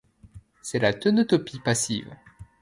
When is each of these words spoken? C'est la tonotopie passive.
C'est 0.63 0.79
la 0.79 0.93
tonotopie 0.95 1.59
passive. 1.59 2.09